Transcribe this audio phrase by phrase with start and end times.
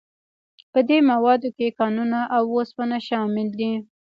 [0.71, 3.73] په دې موادو کې کانونه او اوسپنه شامل دي.